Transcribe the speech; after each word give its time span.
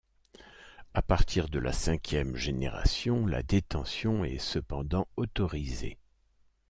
À 0.95 1.03
partir 1.03 1.47
de 1.47 1.59
la 1.59 1.71
cinquième 1.71 2.35
génération, 2.35 3.27
la 3.27 3.43
détention 3.43 4.25
est 4.25 4.39
cependant 4.39 5.07
autorisée. 5.15 5.99